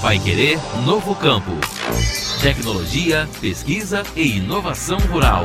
Vai 0.00 0.18
Querer 0.18 0.58
Novo 0.86 1.14
Campo. 1.14 1.50
Tecnologia, 2.40 3.28
pesquisa 3.38 4.02
e 4.16 4.38
inovação 4.38 4.96
rural. 4.96 5.44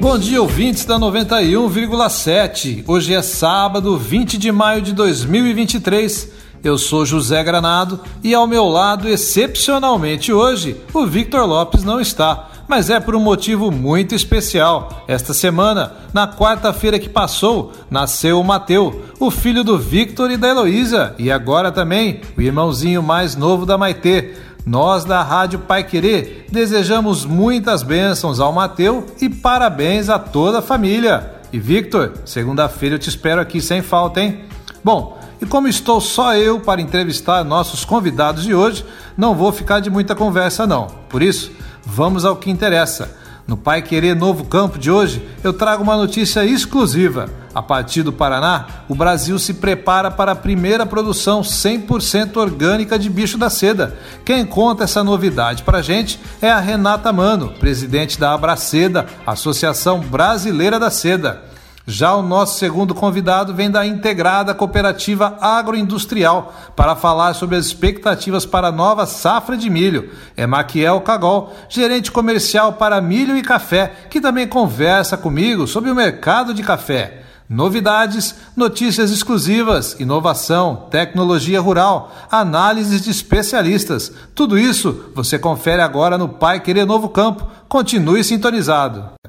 Bom 0.00 0.18
dia, 0.18 0.42
ouvintes 0.42 0.84
da 0.84 0.98
91,7. 0.98 2.82
Hoje 2.88 3.14
é 3.14 3.22
sábado, 3.22 3.96
20 3.96 4.36
de 4.36 4.50
maio 4.50 4.82
de 4.82 4.92
2023. 4.92 6.28
Eu 6.64 6.76
sou 6.76 7.06
José 7.06 7.42
Granado 7.44 8.00
e 8.22 8.34
ao 8.34 8.48
meu 8.48 8.64
lado, 8.64 9.08
excepcionalmente 9.08 10.32
hoje, 10.32 10.76
o 10.92 11.06
Victor 11.06 11.46
Lopes 11.46 11.84
não 11.84 12.00
está 12.00 12.50
mas 12.68 12.90
é 12.90 12.98
por 13.00 13.14
um 13.14 13.20
motivo 13.20 13.70
muito 13.70 14.14
especial. 14.14 15.04
Esta 15.06 15.34
semana, 15.34 15.92
na 16.12 16.26
quarta-feira 16.26 16.98
que 16.98 17.08
passou, 17.08 17.72
nasceu 17.90 18.40
o 18.40 18.44
Mateu, 18.44 19.04
o 19.18 19.30
filho 19.30 19.62
do 19.62 19.78
Victor 19.78 20.30
e 20.30 20.36
da 20.36 20.48
Heloísa, 20.48 21.14
e 21.18 21.30
agora 21.30 21.70
também 21.70 22.20
o 22.36 22.40
irmãozinho 22.40 23.02
mais 23.02 23.36
novo 23.36 23.66
da 23.66 23.78
Maitê. 23.78 24.34
Nós 24.64 25.04
da 25.04 25.22
Rádio 25.22 25.58
Pai 25.58 25.82
Querer 25.82 26.46
desejamos 26.50 27.24
muitas 27.24 27.82
bênçãos 27.82 28.38
ao 28.38 28.52
Mateu 28.52 29.06
e 29.20 29.28
parabéns 29.28 30.08
a 30.08 30.18
toda 30.18 30.60
a 30.60 30.62
família. 30.62 31.32
E 31.52 31.58
Victor, 31.58 32.12
segunda-feira 32.24 32.94
eu 32.94 32.98
te 32.98 33.08
espero 33.08 33.40
aqui 33.40 33.60
sem 33.60 33.82
falta, 33.82 34.20
hein? 34.20 34.40
Bom, 34.84 35.18
e 35.40 35.46
como 35.46 35.66
estou 35.66 36.00
só 36.00 36.36
eu 36.36 36.60
para 36.60 36.80
entrevistar 36.80 37.44
nossos 37.44 37.84
convidados 37.84 38.44
de 38.44 38.54
hoje, 38.54 38.84
não 39.16 39.34
vou 39.34 39.50
ficar 39.50 39.80
de 39.80 39.90
muita 39.90 40.14
conversa 40.14 40.66
não. 40.66 40.86
Por 41.08 41.20
isso, 41.20 41.50
vamos 41.84 42.24
ao 42.24 42.36
que 42.36 42.50
interessa. 42.50 43.16
No 43.46 43.56
Pai 43.56 43.82
Querer 43.82 44.14
Novo 44.14 44.44
Campo 44.44 44.78
de 44.78 44.90
hoje, 44.90 45.26
eu 45.42 45.52
trago 45.52 45.82
uma 45.82 45.96
notícia 45.96 46.44
exclusiva. 46.44 47.28
A 47.54 47.60
partir 47.60 48.02
do 48.02 48.12
Paraná, 48.12 48.66
o 48.88 48.94
Brasil 48.94 49.38
se 49.38 49.54
prepara 49.54 50.10
para 50.10 50.32
a 50.32 50.36
primeira 50.36 50.86
produção 50.86 51.42
100% 51.42 52.36
orgânica 52.36 52.98
de 52.98 53.10
bicho 53.10 53.36
da 53.36 53.50
seda. 53.50 53.96
Quem 54.24 54.46
conta 54.46 54.84
essa 54.84 55.04
novidade 55.04 55.64
para 55.64 55.78
a 55.78 55.82
gente 55.82 56.18
é 56.40 56.50
a 56.50 56.60
Renata 56.60 57.12
Mano, 57.12 57.52
presidente 57.58 58.18
da 58.18 58.32
Abraceda, 58.32 59.06
Associação 59.26 60.00
Brasileira 60.00 60.78
da 60.78 60.90
Seda. 60.90 61.51
Já 61.86 62.14
o 62.14 62.22
nosso 62.22 62.58
segundo 62.58 62.94
convidado 62.94 63.52
vem 63.54 63.70
da 63.70 63.84
integrada 63.84 64.54
cooperativa 64.54 65.36
agroindustrial 65.40 66.54
para 66.76 66.94
falar 66.94 67.34
sobre 67.34 67.56
as 67.56 67.66
expectativas 67.66 68.46
para 68.46 68.68
a 68.68 68.72
nova 68.72 69.04
safra 69.04 69.56
de 69.56 69.68
milho. 69.68 70.10
É 70.36 70.46
Maquiel 70.46 71.00
Cagol, 71.00 71.52
gerente 71.68 72.12
comercial 72.12 72.74
para 72.74 73.00
milho 73.00 73.36
e 73.36 73.42
café, 73.42 73.92
que 74.08 74.20
também 74.20 74.46
conversa 74.46 75.16
comigo 75.16 75.66
sobre 75.66 75.90
o 75.90 75.94
mercado 75.94 76.54
de 76.54 76.62
café. 76.62 77.22
Novidades, 77.48 78.34
notícias 78.56 79.10
exclusivas, 79.10 79.96
inovação, 79.98 80.86
tecnologia 80.88 81.60
rural, 81.60 82.10
análises 82.30 83.02
de 83.02 83.10
especialistas. 83.10 84.10
Tudo 84.34 84.58
isso 84.58 85.10
você 85.14 85.38
confere 85.38 85.82
agora 85.82 86.16
no 86.16 86.28
Pai 86.28 86.60
Querer 86.60 86.86
Novo 86.86 87.08
Campo. 87.08 87.46
Continue 87.68 88.24
sintonizado. 88.24 89.21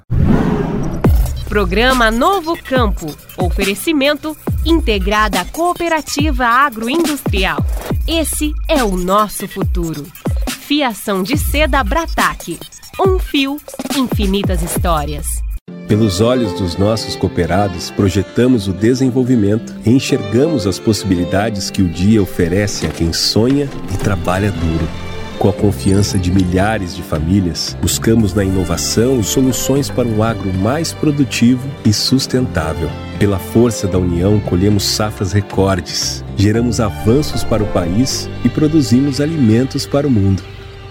Programa 1.43 2.09
Novo 2.09 2.57
Campo. 2.57 3.15
Oferecimento 3.37 4.35
Integrada 4.65 5.45
Cooperativa 5.45 6.45
Agroindustrial. 6.45 7.63
Esse 8.07 8.53
é 8.67 8.83
o 8.83 8.95
nosso 8.95 9.47
futuro. 9.47 10.05
Fiação 10.49 11.21
de 11.21 11.37
seda 11.37 11.83
Brataque. 11.83 12.59
Um 12.99 13.19
fio, 13.19 13.57
infinitas 13.95 14.61
histórias. 14.61 15.43
Pelos 15.87 16.21
olhos 16.21 16.53
dos 16.53 16.77
nossos 16.77 17.15
cooperados, 17.15 17.91
projetamos 17.91 18.67
o 18.67 18.73
desenvolvimento 18.73 19.75
e 19.85 19.91
enxergamos 19.91 20.65
as 20.65 20.79
possibilidades 20.79 21.69
que 21.69 21.81
o 21.81 21.89
dia 21.89 22.21
oferece 22.21 22.85
a 22.85 22.89
quem 22.89 23.13
sonha 23.13 23.69
e 23.93 23.97
trabalha 23.97 24.51
duro. 24.51 25.12
Com 25.43 25.49
a 25.49 25.53
confiança 25.53 26.17
de 26.17 26.31
milhares 26.31 26.95
de 26.95 27.03
famílias, 27.03 27.75
buscamos 27.81 28.33
na 28.33 28.45
inovação 28.45 29.21
soluções 29.21 29.89
para 29.89 30.07
um 30.07 30.23
agro 30.23 30.53
mais 30.53 30.93
produtivo 30.93 31.69
e 31.83 31.91
sustentável. 31.91 32.89
Pela 33.19 33.37
força 33.37 33.85
da 33.85 33.97
união, 33.97 34.39
colhemos 34.39 34.85
safras 34.85 35.33
recordes, 35.33 36.23
geramos 36.37 36.79
avanços 36.79 37.43
para 37.43 37.61
o 37.61 37.67
país 37.73 38.29
e 38.45 38.47
produzimos 38.47 39.19
alimentos 39.19 39.85
para 39.85 40.07
o 40.07 40.09
mundo. 40.09 40.41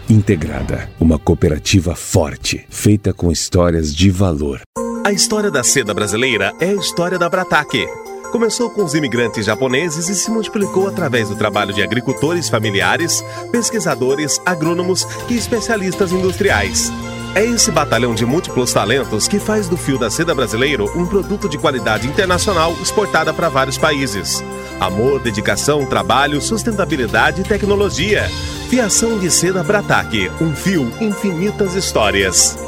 Integrada, 0.07 0.87
uma 1.01 1.19
cooperativa 1.19 1.95
forte, 1.95 2.67
feita 2.69 3.11
com 3.15 3.33
histórias 3.33 3.95
de 3.95 4.11
valor. 4.11 4.61
A 5.03 5.13
história 5.13 5.51
da 5.51 5.65
seda 5.65 5.95
brasileira 5.95 6.53
é 6.61 6.67
a 6.67 6.75
história 6.75 7.19
da 7.19 7.31
Brataque 7.31 7.87
Começou 8.33 8.71
com 8.71 8.83
os 8.83 8.95
imigrantes 8.95 9.45
japoneses 9.45 10.09
e 10.09 10.15
se 10.15 10.31
multiplicou 10.31 10.89
através 10.89 11.29
do 11.29 11.37
trabalho 11.37 11.75
de 11.75 11.83
agricultores 11.83 12.49
familiares, 12.49 13.23
pesquisadores, 13.53 14.41
agrônomos 14.47 15.07
e 15.29 15.37
especialistas 15.37 16.13
industriais. 16.13 16.91
É 17.35 17.45
esse 17.45 17.71
batalhão 17.71 18.15
de 18.15 18.25
múltiplos 18.25 18.73
talentos 18.73 19.29
que 19.29 19.39
faz 19.39 19.69
do 19.69 19.77
fio 19.77 19.99
da 19.99 20.11
seda 20.11 20.35
brasileiro 20.35 20.91
um 20.99 21.07
produto 21.07 21.47
de 21.47 21.59
qualidade 21.59 22.09
internacional 22.09 22.73
exportada 22.81 23.35
para 23.35 23.51
vários 23.51 23.77
países. 23.77 24.43
Amor, 24.81 25.21
dedicação, 25.21 25.85
trabalho, 25.85 26.41
sustentabilidade 26.41 27.43
e 27.43 27.45
tecnologia. 27.45 28.31
Fiação 28.71 29.19
de 29.19 29.31
seda 29.31 29.63
Brataque, 29.63 30.31
um 30.41 30.57
fio, 30.57 30.91
infinitas 31.03 31.75
histórias. 31.75 32.59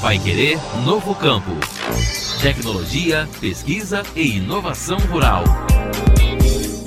Vai 0.00 0.20
querer 0.20 0.56
novo 0.84 1.16
campo 1.16 1.50
tecnologia, 2.42 3.28
pesquisa 3.40 4.02
e 4.16 4.38
inovação 4.38 4.98
rural. 4.98 5.44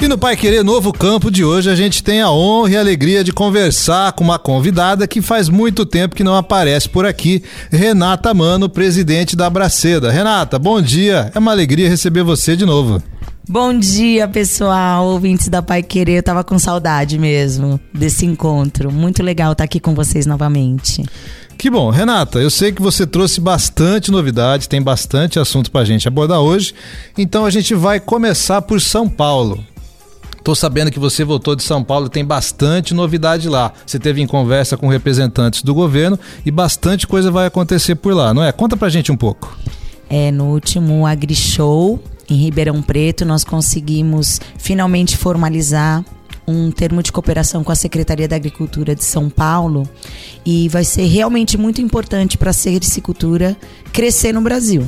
E 0.01 0.05
no 0.05 0.17
Pai 0.17 0.35
Querer 0.35 0.65
Novo 0.65 0.91
Campo 0.91 1.31
de 1.31 1.45
hoje 1.45 1.69
a 1.69 1.75
gente 1.75 2.03
tem 2.03 2.19
a 2.19 2.29
honra 2.29 2.71
e 2.71 2.77
a 2.77 2.81
alegria 2.81 3.23
de 3.23 3.31
conversar 3.31 4.11
com 4.11 4.23
uma 4.25 4.37
convidada 4.37 5.07
que 5.07 5.21
faz 5.21 5.47
muito 5.47 5.85
tempo 5.85 6.13
que 6.13 6.25
não 6.25 6.35
aparece 6.35 6.89
por 6.89 7.05
aqui, 7.05 7.41
Renata 7.71 8.33
Mano, 8.33 8.67
presidente 8.67 9.33
da 9.33 9.49
Braceda. 9.49 10.11
Renata, 10.11 10.59
bom 10.59 10.81
dia. 10.81 11.31
É 11.33 11.39
uma 11.39 11.51
alegria 11.51 11.87
receber 11.87 12.21
você 12.21 12.57
de 12.57 12.65
novo. 12.65 13.01
Bom 13.47 13.77
dia, 13.77 14.27
pessoal, 14.27 15.05
ouvintes 15.05 15.47
da 15.47 15.61
Pai 15.61 15.81
Querer. 15.81 16.17
Eu 16.17 16.23
tava 16.23 16.43
com 16.43 16.59
saudade 16.59 17.17
mesmo 17.17 17.79
desse 17.93 18.25
encontro. 18.25 18.91
Muito 18.91 19.23
legal 19.23 19.53
estar 19.53 19.63
aqui 19.63 19.79
com 19.79 19.95
vocês 19.95 20.25
novamente. 20.25 21.03
Que 21.57 21.69
bom. 21.69 21.89
Renata, 21.89 22.39
eu 22.39 22.49
sei 22.49 22.71
que 22.71 22.81
você 22.81 23.07
trouxe 23.07 23.39
bastante 23.39 24.11
novidades, 24.11 24.67
tem 24.67 24.81
bastante 24.81 25.39
assunto 25.39 25.71
para 25.71 25.81
a 25.81 25.85
gente 25.85 26.07
abordar 26.07 26.39
hoje. 26.39 26.73
Então 27.17 27.45
a 27.45 27.49
gente 27.49 27.73
vai 27.73 27.99
começar 27.99 28.61
por 28.61 28.81
São 28.81 29.09
Paulo. 29.09 29.63
Tô 30.43 30.53
sabendo 30.53 30.91
que 30.91 30.99
você 30.99 31.23
voltou 31.23 31.55
de 31.55 31.63
São 31.63 31.83
Paulo, 31.83 32.07
tem 32.07 32.23
bastante 32.23 32.93
novidade 32.93 33.49
lá. 33.49 33.73
Você 33.83 33.97
teve 33.97 34.21
em 34.21 34.27
conversa 34.27 34.77
com 34.77 34.87
representantes 34.87 35.63
do 35.63 35.73
governo 35.73 36.19
e 36.45 36.51
bastante 36.51 37.07
coisa 37.07 37.31
vai 37.31 37.47
acontecer 37.47 37.95
por 37.95 38.13
lá, 38.13 38.31
não 38.31 38.43
é? 38.43 38.51
Conta 38.51 38.77
pra 38.77 38.87
gente 38.87 39.11
um 39.11 39.17
pouco. 39.17 39.57
É, 40.07 40.29
no 40.31 40.45
último 40.53 41.03
AgriShow 41.07 41.99
em 42.29 42.35
Ribeirão 42.35 42.79
Preto, 42.81 43.25
nós 43.25 43.43
conseguimos 43.43 44.39
finalmente 44.57 45.17
formalizar 45.17 46.05
um 46.47 46.71
termo 46.71 47.01
de 47.01 47.11
cooperação 47.11 47.63
com 47.63 47.71
a 47.71 47.75
Secretaria 47.75 48.27
da 48.27 48.35
Agricultura 48.35 48.95
de 48.95 49.03
São 49.03 49.29
Paulo 49.29 49.87
e 50.45 50.69
vai 50.69 50.83
ser 50.83 51.05
realmente 51.05 51.57
muito 51.57 51.81
importante 51.81 52.37
para 52.37 52.51
a 52.51 52.53
sericicultura 52.53 53.57
crescer 53.91 54.33
no 54.33 54.41
Brasil, 54.41 54.85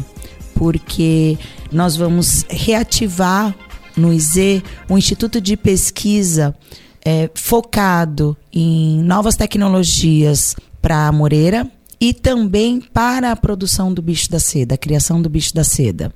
porque 0.53 1.37
nós 1.71 1.95
vamos 1.95 2.45
reativar 2.49 3.55
no 3.95 4.13
IZ 4.13 4.61
um 4.89 4.97
instituto 4.97 5.41
de 5.41 5.57
pesquisa 5.57 6.55
é, 7.03 7.29
focado 7.33 8.37
em 8.53 9.01
novas 9.01 9.35
tecnologias 9.35 10.55
para 10.81 11.07
a 11.07 11.11
Moreira 11.11 11.69
e 11.99 12.13
também 12.13 12.79
para 12.79 13.31
a 13.31 13.35
produção 13.35 13.93
do 13.93 14.01
bicho 14.01 14.29
da 14.29 14.39
seda, 14.39 14.75
a 14.75 14.77
criação 14.77 15.21
do 15.21 15.29
bicho 15.29 15.53
da 15.53 15.63
seda. 15.63 16.13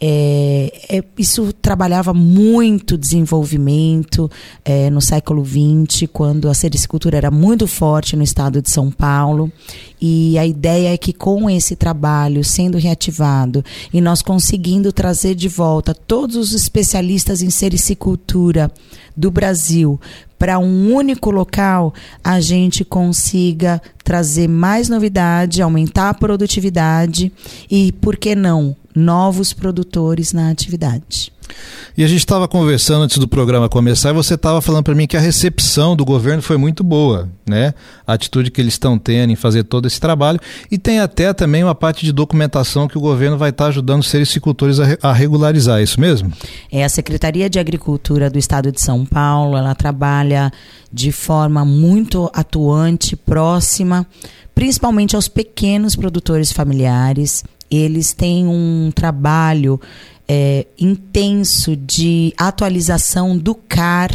É, 0.00 0.72
é, 0.88 1.04
isso 1.18 1.52
trabalhava 1.52 2.14
muito 2.14 2.96
desenvolvimento 2.96 4.30
é, 4.64 4.88
no 4.90 5.00
século 5.00 5.44
XX, 5.44 6.08
quando 6.12 6.48
a 6.48 6.54
sericicultura 6.54 7.16
era 7.16 7.30
muito 7.30 7.66
forte 7.66 8.14
no 8.14 8.22
estado 8.22 8.62
de 8.62 8.70
São 8.70 8.90
Paulo. 8.92 9.50
E 10.00 10.38
a 10.38 10.46
ideia 10.46 10.94
é 10.94 10.96
que 10.96 11.12
com 11.12 11.50
esse 11.50 11.74
trabalho 11.74 12.44
sendo 12.44 12.78
reativado 12.78 13.64
e 13.92 14.00
nós 14.00 14.22
conseguindo 14.22 14.92
trazer 14.92 15.34
de 15.34 15.48
volta 15.48 15.92
todos 15.92 16.36
os 16.36 16.54
especialistas 16.54 17.42
em 17.42 17.50
sericicultura 17.50 18.70
do 19.16 19.32
Brasil 19.32 20.00
para 20.38 20.58
um 20.58 20.94
único 20.94 21.30
local, 21.30 21.92
a 22.22 22.40
gente 22.40 22.84
consiga 22.84 23.82
trazer 24.04 24.48
mais 24.48 24.88
novidade, 24.88 25.60
aumentar 25.60 26.10
a 26.10 26.14
produtividade 26.14 27.32
e, 27.70 27.92
por 27.92 28.16
que 28.16 28.34
não, 28.34 28.76
novos 28.94 29.52
produtores 29.52 30.32
na 30.32 30.50
atividade. 30.50 31.32
E 31.96 32.04
a 32.04 32.06
gente 32.06 32.20
estava 32.20 32.46
conversando 32.46 33.02
antes 33.02 33.18
do 33.18 33.26
programa 33.26 33.68
começar 33.68 34.10
e 34.10 34.12
você 34.12 34.34
estava 34.34 34.60
falando 34.60 34.84
para 34.84 34.94
mim 34.94 35.06
que 35.06 35.16
a 35.16 35.20
recepção 35.20 35.96
do 35.96 36.04
governo 36.04 36.40
foi 36.40 36.56
muito 36.56 36.84
boa, 36.84 37.28
né? 37.44 37.74
A 38.06 38.12
atitude 38.12 38.50
que 38.50 38.60
eles 38.60 38.74
estão 38.74 38.96
tendo 38.96 39.32
em 39.32 39.36
fazer 39.36 39.64
todo 39.64 39.86
esse 39.86 40.00
trabalho 40.00 40.38
e 40.70 40.78
tem 40.78 41.00
até 41.00 41.32
também 41.32 41.64
uma 41.64 41.74
parte 41.74 42.04
de 42.04 42.12
documentação 42.12 42.86
que 42.86 42.96
o 42.96 43.00
governo 43.00 43.36
vai 43.36 43.50
estar 43.50 43.64
tá 43.64 43.68
ajudando 43.70 44.02
os 44.02 44.08
sericultores 44.08 44.78
a, 44.78 44.96
a 45.02 45.12
regularizar, 45.12 45.80
é 45.80 45.82
isso 45.82 46.00
mesmo? 46.00 46.32
É 46.70 46.84
a 46.84 46.88
Secretaria 46.88 47.50
de 47.50 47.58
Agricultura 47.58 48.30
do 48.30 48.38
Estado 48.38 48.70
de 48.70 48.80
São 48.80 49.04
Paulo, 49.04 49.56
ela 49.56 49.74
trabalha 49.74 50.52
de 50.92 51.10
forma 51.10 51.64
muito 51.64 52.30
atuante, 52.32 53.16
próxima, 53.16 54.06
principalmente 54.54 55.16
aos 55.16 55.28
pequenos 55.28 55.94
produtores 55.96 56.52
familiares. 56.52 57.44
Eles 57.70 58.12
têm 58.12 58.46
um 58.46 58.90
trabalho 58.94 59.80
é, 60.28 60.66
intenso 60.78 61.74
de 61.74 62.34
atualização 62.36 63.36
do 63.36 63.54
CAR 63.54 64.10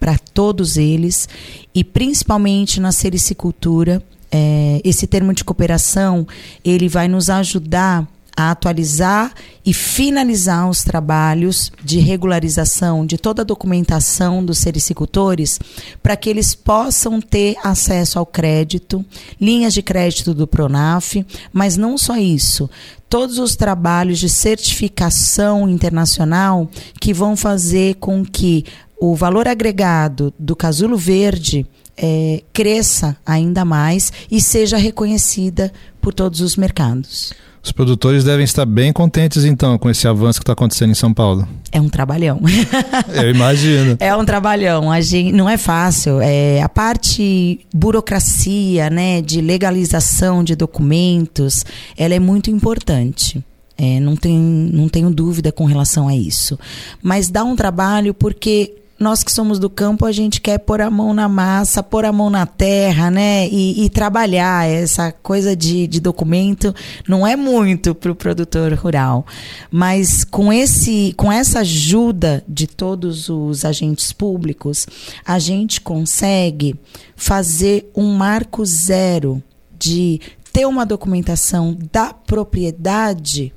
para 0.00 0.16
todos 0.16 0.76
eles 0.76 1.28
e 1.74 1.84
principalmente 1.84 2.80
na 2.80 2.92
sericicultura. 2.92 4.02
É, 4.30 4.80
esse 4.84 5.06
termo 5.06 5.32
de 5.32 5.42
cooperação 5.42 6.26
ele 6.64 6.88
vai 6.88 7.08
nos 7.08 7.30
ajudar 7.30 8.06
a 8.38 8.52
atualizar 8.52 9.34
e 9.66 9.74
finalizar 9.74 10.70
os 10.70 10.84
trabalhos 10.84 11.72
de 11.82 11.98
regularização 11.98 13.04
de 13.04 13.18
toda 13.18 13.42
a 13.42 13.44
documentação 13.44 14.44
dos 14.44 14.58
sericicultores 14.58 15.58
para 16.00 16.16
que 16.16 16.30
eles 16.30 16.54
possam 16.54 17.20
ter 17.20 17.56
acesso 17.64 18.16
ao 18.16 18.24
crédito, 18.24 19.04
linhas 19.40 19.74
de 19.74 19.82
crédito 19.82 20.32
do 20.32 20.46
Pronaf, 20.46 21.16
mas 21.52 21.76
não 21.76 21.98
só 21.98 22.16
isso, 22.16 22.70
todos 23.08 23.38
os 23.38 23.56
trabalhos 23.56 24.20
de 24.20 24.28
certificação 24.28 25.68
internacional 25.68 26.70
que 27.00 27.12
vão 27.12 27.36
fazer 27.36 27.96
com 27.96 28.24
que 28.24 28.64
o 29.00 29.16
valor 29.16 29.48
agregado 29.48 30.32
do 30.38 30.54
casulo 30.54 30.96
verde 30.96 31.66
é, 31.96 32.44
cresça 32.52 33.16
ainda 33.26 33.64
mais 33.64 34.12
e 34.30 34.40
seja 34.40 34.76
reconhecida 34.76 35.72
por 36.00 36.14
todos 36.14 36.40
os 36.40 36.54
mercados. 36.54 37.32
Os 37.68 37.72
produtores 37.72 38.24
devem 38.24 38.44
estar 38.44 38.64
bem 38.64 38.94
contentes, 38.94 39.44
então, 39.44 39.76
com 39.76 39.90
esse 39.90 40.08
avanço 40.08 40.40
que 40.40 40.42
está 40.42 40.54
acontecendo 40.54 40.90
em 40.90 40.94
São 40.94 41.12
Paulo. 41.12 41.46
É 41.70 41.78
um 41.78 41.88
trabalhão. 41.88 42.40
Eu 43.12 43.30
imagino. 43.30 43.94
É 44.00 44.16
um 44.16 44.24
trabalhão. 44.24 44.90
A 44.90 45.02
gente, 45.02 45.32
não 45.32 45.46
é 45.46 45.58
fácil. 45.58 46.18
É, 46.18 46.62
a 46.62 46.68
parte 46.68 47.60
burocracia, 47.74 48.88
né, 48.88 49.20
de 49.20 49.42
legalização 49.42 50.42
de 50.42 50.56
documentos, 50.56 51.62
ela 51.94 52.14
é 52.14 52.18
muito 52.18 52.50
importante. 52.50 53.44
É, 53.76 54.00
não, 54.00 54.16
tem, 54.16 54.38
não 54.38 54.88
tenho 54.88 55.10
dúvida 55.10 55.52
com 55.52 55.66
relação 55.66 56.08
a 56.08 56.16
isso. 56.16 56.58
Mas 57.02 57.28
dá 57.28 57.44
um 57.44 57.54
trabalho 57.54 58.14
porque 58.14 58.77
nós 58.98 59.22
que 59.22 59.30
somos 59.30 59.58
do 59.58 59.70
campo, 59.70 60.04
a 60.04 60.12
gente 60.12 60.40
quer 60.40 60.58
pôr 60.58 60.80
a 60.80 60.90
mão 60.90 61.14
na 61.14 61.28
massa, 61.28 61.82
pôr 61.82 62.04
a 62.04 62.12
mão 62.12 62.28
na 62.28 62.46
terra, 62.46 63.10
né? 63.10 63.48
E, 63.48 63.84
e 63.84 63.90
trabalhar. 63.90 64.68
Essa 64.68 65.12
coisa 65.12 65.54
de, 65.54 65.86
de 65.86 66.00
documento 66.00 66.74
não 67.06 67.26
é 67.26 67.36
muito 67.36 67.94
para 67.94 68.10
o 68.10 68.14
produtor 68.14 68.72
rural. 68.74 69.24
Mas 69.70 70.24
com, 70.24 70.52
esse, 70.52 71.14
com 71.16 71.30
essa 71.30 71.60
ajuda 71.60 72.42
de 72.48 72.66
todos 72.66 73.28
os 73.28 73.64
agentes 73.64 74.12
públicos, 74.12 74.86
a 75.24 75.38
gente 75.38 75.80
consegue 75.80 76.74
fazer 77.14 77.90
um 77.94 78.14
marco 78.14 78.64
zero 78.64 79.42
de 79.78 80.20
ter 80.52 80.66
uma 80.66 80.84
documentação 80.84 81.76
da 81.92 82.12
propriedade 82.12 83.52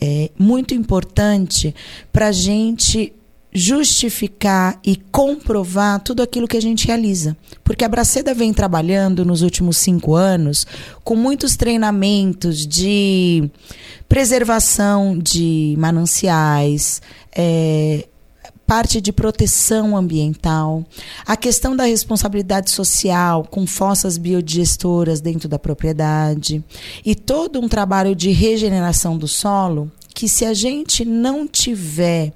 é 0.00 0.30
muito 0.38 0.74
importante 0.74 1.74
para 2.12 2.28
a 2.28 2.32
gente 2.32 3.12
justificar 3.54 4.80
e 4.84 4.96
comprovar 4.96 6.00
tudo 6.00 6.22
aquilo 6.22 6.48
que 6.48 6.56
a 6.56 6.62
gente 6.62 6.88
realiza. 6.88 7.36
Porque 7.62 7.84
a 7.84 7.88
Braceda 7.88 8.34
vem 8.34 8.52
trabalhando 8.52 9.24
nos 9.24 9.42
últimos 9.42 9.76
cinco 9.76 10.14
anos 10.14 10.66
com 11.04 11.14
muitos 11.14 11.56
treinamentos 11.56 12.66
de 12.66 13.48
preservação 14.08 15.16
de 15.16 15.76
mananciais, 15.78 17.00
é, 17.34 18.08
parte 18.66 19.00
de 19.00 19.12
proteção 19.12 19.96
ambiental, 19.96 20.84
a 21.24 21.36
questão 21.36 21.76
da 21.76 21.84
responsabilidade 21.84 22.70
social 22.70 23.46
com 23.48 23.66
fossas 23.66 24.18
biodigestoras 24.18 25.20
dentro 25.20 25.48
da 25.48 25.58
propriedade 25.58 26.64
e 27.04 27.14
todo 27.14 27.60
um 27.60 27.68
trabalho 27.68 28.16
de 28.16 28.30
regeneração 28.30 29.16
do 29.16 29.28
solo 29.28 29.92
que 30.14 30.28
se 30.28 30.44
a 30.44 30.54
gente 30.54 31.04
não 31.04 31.46
tiver 31.46 32.32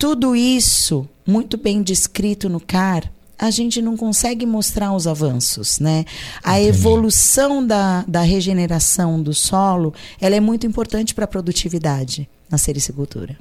tudo 0.00 0.34
isso 0.34 1.06
muito 1.26 1.58
bem 1.58 1.82
descrito 1.82 2.48
no 2.48 2.58
CAR, 2.58 3.04
a 3.38 3.50
gente 3.50 3.82
não 3.82 3.98
consegue 3.98 4.46
mostrar 4.46 4.94
os 4.94 5.06
avanços, 5.06 5.78
né? 5.78 6.06
A 6.42 6.58
Entendi. 6.58 6.78
evolução 6.78 7.64
da, 7.64 8.02
da 8.08 8.22
regeneração 8.22 9.22
do 9.22 9.34
solo, 9.34 9.92
ela 10.18 10.34
é 10.34 10.40
muito 10.40 10.66
importante 10.66 11.14
para 11.14 11.26
a 11.26 11.28
produtividade 11.28 12.26
na 12.50 12.56
sericicultura. 12.56 13.36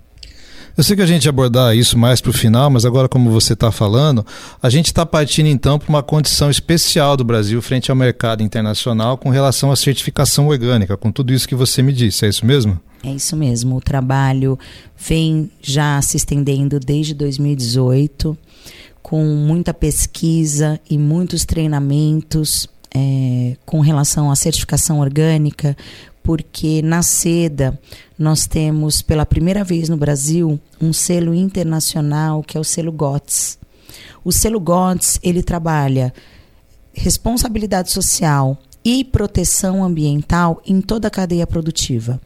Eu 0.78 0.84
sei 0.84 0.98
que 0.98 1.02
a 1.02 1.06
gente 1.06 1.26
ia 1.26 1.30
abordar 1.30 1.76
isso 1.76 1.98
mais 1.98 2.20
para 2.20 2.30
o 2.30 2.34
final, 2.34 2.70
mas 2.70 2.84
agora, 2.86 3.08
como 3.08 3.32
você 3.32 3.54
está 3.54 3.72
falando, 3.72 4.26
a 4.62 4.70
gente 4.70 4.88
está 4.88 5.06
partindo 5.06 5.48
então 5.48 5.80
para 5.80 5.90
uma 5.90 6.04
condição 6.04 6.50
especial 6.50 7.16
do 7.16 7.24
Brasil 7.24 7.62
frente 7.62 7.90
ao 7.90 7.96
mercado 7.96 8.44
internacional 8.44 9.18
com 9.18 9.30
relação 9.30 9.72
à 9.72 9.78
certificação 9.78 10.50
orgânica, 10.50 10.98
com 10.98 11.10
tudo 11.10 11.32
isso 11.32 11.48
que 11.48 11.56
você 11.56 11.82
me 11.82 11.94
disse, 11.94 12.26
é 12.26 12.30
isso 12.30 12.46
mesmo? 12.46 12.80
É 13.04 13.12
isso 13.12 13.36
mesmo. 13.36 13.78
O 13.78 13.82
trabalho 13.82 14.60
vem 14.98 15.50
já 15.62 16.02
se 16.02 16.18
estendendo 16.18 16.80
desde 16.80 17.14
2018, 17.14 18.38
com 19.02 19.24
muita 19.24 19.74
pesquisa 19.74 20.80
e 20.90 20.98
muitos 20.98 21.46
treinamentos 21.46 22.68
é, 22.94 23.56
com 23.66 23.80
relação 23.80 24.30
à 24.30 24.36
certificação 24.36 25.00
orgânica, 25.00 25.78
porque 26.22 26.82
na 26.82 27.02
seda 27.02 27.80
nós 28.18 28.46
temos 28.46 29.02
pela 29.02 29.26
primeira 29.26 29.64
vez 29.64 29.88
no 29.88 29.98
Brasil 29.98 30.60
um 30.82 30.92
selo 30.92 31.34
internacional 31.34 32.44
que 32.44 32.58
é 32.58 32.60
o 32.60 32.64
selo 32.64 32.92
GOTS. 32.92 33.58
O 34.24 34.32
selo 34.32 34.60
GOTS 34.60 35.20
ele 35.24 35.42
trabalha 35.42 36.14
responsabilidade 36.94 37.92
social, 37.92 38.58
e 38.84 39.04
proteção 39.04 39.84
ambiental 39.84 40.62
em 40.66 40.82
toda 40.82 41.08
a 41.08 41.12
cadeia 41.12 41.46
produtiva. 41.46 42.20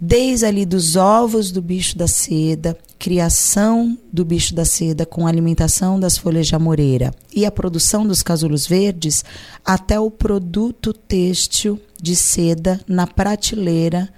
Desde 0.00 0.46
ali 0.46 0.64
dos 0.64 0.96
ovos 0.96 1.50
do 1.50 1.60
bicho 1.60 1.98
da 1.98 2.06
seda, 2.06 2.76
criação 2.98 3.98
do 4.12 4.24
bicho 4.24 4.54
da 4.54 4.64
seda 4.64 5.04
com 5.04 5.26
alimentação 5.26 5.98
das 5.98 6.16
folhas 6.16 6.46
de 6.46 6.54
amoreira 6.54 7.12
e 7.34 7.44
a 7.44 7.50
produção 7.50 8.06
dos 8.06 8.22
casulos 8.22 8.66
verdes, 8.66 9.24
até 9.64 9.98
o 9.98 10.10
produto 10.10 10.92
têxtil 10.92 11.80
de 12.00 12.14
seda 12.14 12.80
na 12.86 13.06
prateleira 13.06 14.08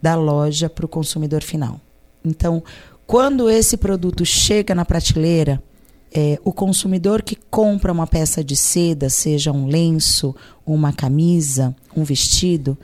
da 0.00 0.14
loja 0.14 0.68
para 0.68 0.84
o 0.84 0.88
consumidor 0.88 1.42
final. 1.42 1.80
Então, 2.24 2.62
quando 3.06 3.50
esse 3.50 3.76
produto 3.76 4.24
chega 4.24 4.74
na 4.74 4.84
prateleira, 4.84 5.62
é, 6.14 6.38
o 6.44 6.52
consumidor 6.52 7.22
que 7.22 7.36
compra 7.50 7.92
uma 7.92 8.06
peça 8.06 8.44
de 8.44 8.54
seda, 8.54 9.08
seja 9.08 9.50
um 9.50 9.66
lenço, 9.66 10.34
uma 10.66 10.92
camisa, 10.92 11.74
um 11.96 12.04
vestido, 12.04 12.76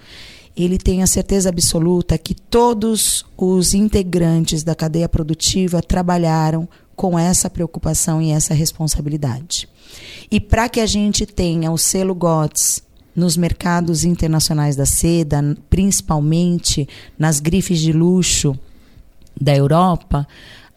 ele 0.57 0.79
tem 0.79 1.03
a 1.03 1.07
certeza 1.07 1.49
absoluta 1.49 2.19
que 2.19 2.35
todos 2.35 3.25
os 3.37 3.75
integrantes 3.75 4.65
da 4.65 4.75
cadeia 4.75 5.09
produtiva 5.09 5.81
trabalharam 5.81 6.69
com 6.97 7.17
essa 7.17 7.49
preocupação 7.49 8.21
e 8.21 8.31
essa 8.31 8.55
responsabilidade. 8.55 9.69
E 10.31 10.41
para 10.41 10.69
que 10.69 10.81
a 10.81 10.87
gente 10.87 11.25
tenha 11.25 11.71
o 11.71 11.79
selo 11.79 12.15
GOTS 12.15 12.83
nos 13.15 13.37
mercados 13.37 14.05
internacionais 14.05 14.75
da 14.75 14.87
seda, 14.87 15.57
principalmente 15.71 16.89
nas 17.19 17.41
grifes 17.41 17.79
de 17.79 17.93
luxo 17.93 18.59
da 19.41 19.55
Europa, 19.55 20.27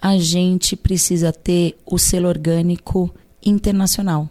a 0.01 0.17
gente 0.17 0.75
precisa 0.75 1.31
ter 1.31 1.77
o 1.85 1.99
selo 1.99 2.27
orgânico 2.27 3.13
internacional. 3.45 4.27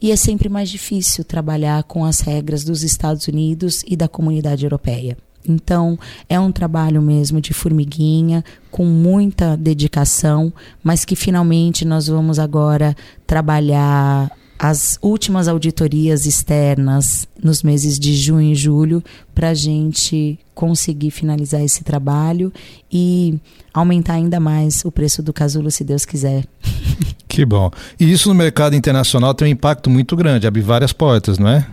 E 0.00 0.10
é 0.12 0.16
sempre 0.16 0.50
mais 0.50 0.68
difícil 0.68 1.24
trabalhar 1.24 1.82
com 1.84 2.04
as 2.04 2.20
regras 2.20 2.62
dos 2.62 2.82
Estados 2.82 3.26
Unidos 3.26 3.82
e 3.86 3.96
da 3.96 4.06
comunidade 4.06 4.64
europeia. 4.64 5.16
Então, 5.46 5.98
é 6.28 6.38
um 6.38 6.52
trabalho 6.52 7.00
mesmo 7.00 7.40
de 7.40 7.54
formiguinha, 7.54 8.44
com 8.70 8.84
muita 8.84 9.56
dedicação, 9.56 10.52
mas 10.82 11.04
que 11.04 11.16
finalmente 11.16 11.84
nós 11.84 12.06
vamos 12.06 12.38
agora 12.38 12.96
trabalhar 13.26 14.30
as 14.58 14.98
últimas 15.02 15.48
auditorias 15.48 16.26
externas 16.26 17.28
nos 17.42 17.62
meses 17.62 17.98
de 17.98 18.14
junho 18.14 18.52
e 18.52 18.54
julho 18.54 19.02
para 19.34 19.50
a 19.50 19.54
gente 19.54 20.38
conseguir 20.54 21.10
finalizar 21.10 21.62
esse 21.62 21.82
trabalho 21.82 22.52
e 22.90 23.38
aumentar 23.72 24.14
ainda 24.14 24.38
mais 24.38 24.84
o 24.84 24.92
preço 24.92 25.22
do 25.22 25.32
casulo, 25.32 25.70
se 25.70 25.84
Deus 25.84 26.04
quiser. 26.04 26.44
Que 27.26 27.44
bom. 27.44 27.68
E 27.98 28.12
isso 28.12 28.28
no 28.28 28.34
mercado 28.34 28.76
internacional 28.76 29.34
tem 29.34 29.48
um 29.48 29.50
impacto 29.50 29.90
muito 29.90 30.14
grande, 30.14 30.46
abre 30.46 30.62
várias 30.62 30.92
portas, 30.92 31.36
não 31.36 31.48
é? 31.48 31.66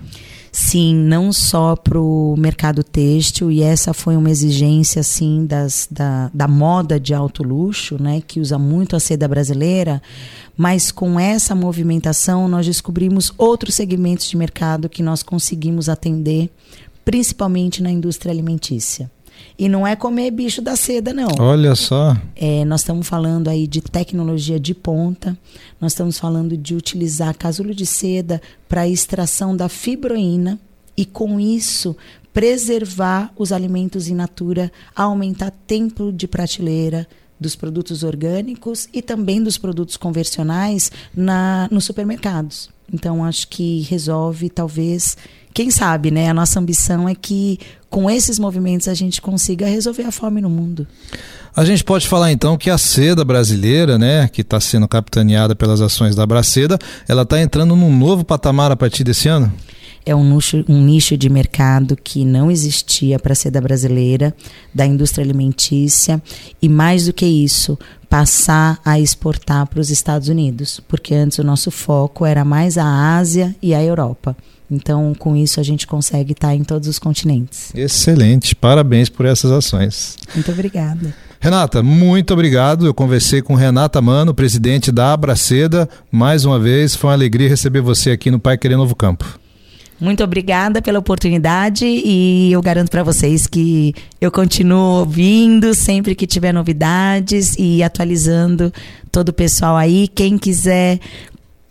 Sim, 0.51 0.93
não 0.95 1.31
só 1.31 1.77
para 1.77 1.97
o 1.97 2.35
mercado 2.37 2.83
têxtil, 2.83 3.49
e 3.49 3.61
essa 3.61 3.93
foi 3.93 4.17
uma 4.17 4.29
exigência 4.29 4.99
assim 4.99 5.45
das, 5.45 5.87
da, 5.89 6.29
da 6.33 6.45
moda 6.45 6.99
de 6.99 7.13
alto 7.13 7.41
luxo, 7.41 8.01
né, 8.01 8.21
que 8.25 8.39
usa 8.39 8.57
muito 8.57 8.95
a 8.95 8.99
seda 8.99 9.27
brasileira, 9.29 10.01
mas 10.57 10.91
com 10.91 11.17
essa 11.17 11.55
movimentação 11.55 12.49
nós 12.49 12.65
descobrimos 12.65 13.31
outros 13.37 13.75
segmentos 13.75 14.27
de 14.27 14.35
mercado 14.35 14.89
que 14.89 15.01
nós 15.01 15.23
conseguimos 15.23 15.87
atender, 15.87 16.49
principalmente 17.03 17.81
na 17.81 17.91
indústria 17.91 18.31
alimentícia. 18.31 19.09
E 19.57 19.67
não 19.67 19.85
é 19.85 19.95
comer 19.95 20.31
bicho 20.31 20.61
da 20.61 20.75
seda, 20.75 21.13
não. 21.13 21.29
Olha 21.39 21.75
só. 21.75 22.15
É, 22.35 22.63
nós 22.65 22.81
estamos 22.81 23.07
falando 23.07 23.47
aí 23.47 23.67
de 23.67 23.81
tecnologia 23.81 24.59
de 24.59 24.73
ponta, 24.73 25.37
nós 25.79 25.93
estamos 25.93 26.19
falando 26.19 26.55
de 26.55 26.75
utilizar 26.75 27.35
casulo 27.37 27.73
de 27.73 27.85
seda 27.85 28.41
para 28.67 28.87
extração 28.87 29.55
da 29.55 29.67
fibroína 29.67 30.59
e, 30.95 31.05
com 31.05 31.39
isso, 31.39 31.95
preservar 32.33 33.31
os 33.37 33.51
alimentos 33.51 34.07
in 34.07 34.15
natura, 34.15 34.71
aumentar 34.95 35.51
tempo 35.67 36.11
de 36.11 36.27
prateleira 36.27 37.07
dos 37.39 37.55
produtos 37.55 38.03
orgânicos 38.03 38.87
e 38.93 39.01
também 39.01 39.41
dos 39.41 39.57
produtos 39.57 39.97
convencionais 39.97 40.91
na, 41.13 41.67
nos 41.71 41.85
supermercados. 41.85 42.69
Então, 42.93 43.23
acho 43.23 43.47
que 43.47 43.81
resolve, 43.81 44.49
talvez, 44.49 45.17
quem 45.53 45.69
sabe, 45.69 46.11
né? 46.11 46.29
A 46.29 46.33
nossa 46.33 46.59
ambição 46.59 47.07
é 47.07 47.15
que 47.15 47.59
com 47.89 48.09
esses 48.09 48.39
movimentos 48.39 48.87
a 48.87 48.93
gente 48.93 49.21
consiga 49.21 49.65
resolver 49.65 50.03
a 50.03 50.11
fome 50.11 50.41
no 50.41 50.49
mundo. 50.49 50.87
A 51.55 51.65
gente 51.65 51.83
pode 51.83 52.07
falar 52.07 52.31
então 52.31 52.57
que 52.57 52.69
a 52.69 52.77
seda 52.77 53.25
brasileira, 53.25 53.97
né, 53.99 54.29
que 54.29 54.39
está 54.39 54.59
sendo 54.59 54.87
capitaneada 54.87 55.53
pelas 55.53 55.81
ações 55.81 56.15
da 56.15 56.25
Braceda, 56.25 56.79
ela 57.07 57.23
está 57.23 57.41
entrando 57.41 57.75
num 57.75 57.95
novo 57.95 58.23
patamar 58.23 58.71
a 58.71 58.75
partir 58.77 59.03
desse 59.03 59.27
ano? 59.27 59.51
É 60.05 60.15
um 60.15 60.23
nicho, 60.23 60.63
um 60.67 60.81
nicho 60.81 61.15
de 61.17 61.29
mercado 61.29 61.95
que 62.01 62.25
não 62.25 62.49
existia 62.49 63.19
para 63.19 63.33
a 63.33 63.35
seda 63.35 63.61
brasileira, 63.61 64.33
da 64.73 64.85
indústria 64.85 65.23
alimentícia, 65.23 66.23
e 66.61 66.67
mais 66.67 67.05
do 67.05 67.13
que 67.13 67.25
isso, 67.25 67.77
passar 68.09 68.79
a 68.83 68.99
exportar 68.99 69.67
para 69.67 69.79
os 69.79 69.89
Estados 69.89 70.27
Unidos, 70.27 70.81
porque 70.87 71.13
antes 71.13 71.37
o 71.37 71.43
nosso 71.43 71.69
foco 71.69 72.25
era 72.25 72.43
mais 72.43 72.77
a 72.77 73.17
Ásia 73.17 73.55
e 73.61 73.75
a 73.75 73.83
Europa. 73.83 74.35
Então, 74.71 75.13
com 75.13 75.35
isso, 75.35 75.59
a 75.59 75.63
gente 75.63 75.85
consegue 75.85 76.31
estar 76.31 76.55
em 76.55 76.63
todos 76.63 76.87
os 76.87 76.97
continentes. 76.97 77.71
Excelente, 77.75 78.55
parabéns 78.55 79.09
por 79.09 79.25
essas 79.25 79.51
ações. 79.51 80.15
Muito 80.33 80.51
obrigada. 80.51 81.13
Renata, 81.39 81.83
muito 81.83 82.31
obrigado. 82.33 82.85
Eu 82.85 82.93
conversei 82.93 83.41
com 83.41 83.55
Renata 83.55 83.99
Mano, 83.99 84.33
presidente 84.33 84.91
da 84.91 85.11
Abraceda. 85.11 85.89
Mais 86.11 86.45
uma 86.45 86.57
vez, 86.59 86.95
foi 86.95 87.09
uma 87.09 87.15
alegria 87.15 87.49
receber 87.49 87.81
você 87.81 88.11
aqui 88.11 88.31
no 88.31 88.39
Pai 88.39 88.57
Querer 88.57 88.77
Novo 88.77 88.95
Campo. 88.95 89.39
Muito 89.99 90.23
obrigada 90.23 90.81
pela 90.81 90.97
oportunidade 90.97 91.85
e 91.85 92.51
eu 92.51 92.59
garanto 92.59 92.89
para 92.89 93.03
vocês 93.03 93.45
que 93.45 93.93
eu 94.19 94.31
continuo 94.31 94.99
ouvindo 94.99 95.75
sempre 95.75 96.15
que 96.15 96.25
tiver 96.25 96.51
novidades 96.51 97.55
e 97.57 97.83
atualizando 97.83 98.73
todo 99.11 99.29
o 99.29 99.33
pessoal 99.33 99.77
aí. 99.77 100.07
Quem 100.07 100.39
quiser 100.39 100.99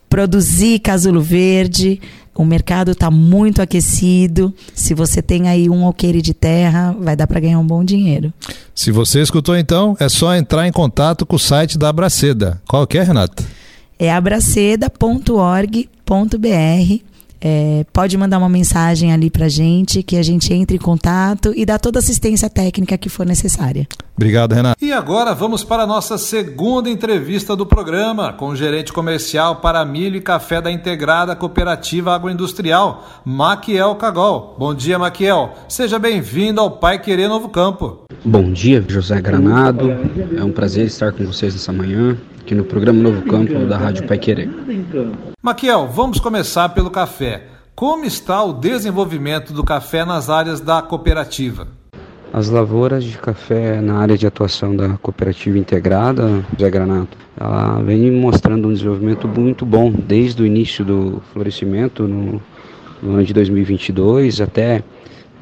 produzir 0.08 0.80
casulo 0.80 1.20
verde, 1.20 2.00
o 2.40 2.44
mercado 2.44 2.92
está 2.92 3.10
muito 3.10 3.60
aquecido. 3.60 4.54
Se 4.74 4.94
você 4.94 5.20
tem 5.20 5.48
aí 5.48 5.68
um 5.68 5.84
alqueire 5.84 6.22
de 6.22 6.32
terra, 6.32 6.96
vai 6.98 7.14
dar 7.14 7.26
para 7.26 7.38
ganhar 7.38 7.58
um 7.58 7.66
bom 7.66 7.84
dinheiro. 7.84 8.32
Se 8.74 8.90
você 8.90 9.20
escutou 9.20 9.56
então, 9.56 9.94
é 10.00 10.08
só 10.08 10.34
entrar 10.34 10.66
em 10.66 10.72
contato 10.72 11.26
com 11.26 11.36
o 11.36 11.38
site 11.38 11.76
da 11.76 11.90
Abraceda. 11.90 12.60
Qual 12.66 12.86
que 12.86 12.96
é, 12.96 13.02
Renata? 13.02 13.44
É 13.98 14.10
abraceda.org.br 14.10 17.09
é, 17.40 17.84
pode 17.92 18.16
mandar 18.16 18.38
uma 18.38 18.48
mensagem 18.48 19.12
ali 19.12 19.30
para 19.30 19.48
gente 19.48 20.02
que 20.02 20.16
a 20.16 20.22
gente 20.22 20.52
entre 20.52 20.76
em 20.76 20.80
contato 20.80 21.52
e 21.56 21.64
dá 21.64 21.78
toda 21.78 21.98
a 21.98 22.00
assistência 22.00 22.50
técnica 22.50 22.98
que 22.98 23.08
for 23.08 23.24
necessária. 23.24 23.86
Obrigado, 24.16 24.54
Renato. 24.54 24.84
E 24.84 24.92
agora 24.92 25.34
vamos 25.34 25.64
para 25.64 25.84
a 25.84 25.86
nossa 25.86 26.18
segunda 26.18 26.90
entrevista 26.90 27.56
do 27.56 27.64
programa 27.64 28.34
com 28.34 28.48
o 28.48 28.56
gerente 28.56 28.92
comercial 28.92 29.56
para 29.56 29.84
milho 29.84 30.16
e 30.16 30.20
café 30.20 30.60
da 30.60 30.70
Integrada 30.70 31.34
Cooperativa 31.34 32.14
Agroindustrial, 32.14 33.22
Maquiel 33.24 33.94
Cagol. 33.94 34.56
Bom 34.58 34.74
dia, 34.74 34.98
Maquiel. 34.98 35.54
Seja 35.68 35.98
bem-vindo 35.98 36.60
ao 36.60 36.70
Pai 36.70 36.98
Querer 36.98 37.28
Novo 37.28 37.48
Campo. 37.48 38.04
Bom 38.24 38.52
dia, 38.52 38.84
José 38.86 39.18
Granado. 39.18 39.90
É 40.36 40.44
um 40.44 40.52
prazer 40.52 40.84
estar 40.86 41.10
com 41.10 41.24
vocês 41.24 41.54
nessa 41.54 41.72
manhã 41.72 42.18
aqui 42.38 42.54
no 42.54 42.64
programa 42.64 43.02
Novo 43.02 43.22
Campo 43.22 43.64
da 43.64 43.78
Rádio 43.78 44.06
Pai 44.06 44.18
Querer. 44.18 44.50
Maquiel, 45.42 45.88
vamos 45.88 46.20
começar 46.20 46.68
pelo 46.70 46.90
café. 46.90 47.44
Como 47.74 48.04
está 48.04 48.44
o 48.44 48.52
desenvolvimento 48.52 49.54
do 49.54 49.64
café 49.64 50.04
nas 50.04 50.28
áreas 50.28 50.60
da 50.60 50.82
cooperativa? 50.82 51.66
As 52.30 52.50
lavouras 52.50 53.04
de 53.04 53.16
café 53.16 53.80
na 53.80 53.96
área 53.98 54.18
de 54.18 54.26
atuação 54.26 54.76
da 54.76 54.90
cooperativa 54.98 55.58
integrada, 55.58 56.44
Zé 56.60 56.68
Granato, 56.68 57.16
ela 57.38 57.80
vem 57.80 58.10
mostrando 58.10 58.68
um 58.68 58.72
desenvolvimento 58.72 59.26
muito 59.26 59.64
bom 59.64 59.90
desde 59.90 60.42
o 60.42 60.46
início 60.46 60.84
do 60.84 61.22
florescimento 61.32 62.06
no, 62.06 62.40
no 63.02 63.14
ano 63.14 63.24
de 63.24 63.32
2022 63.32 64.42
até 64.42 64.84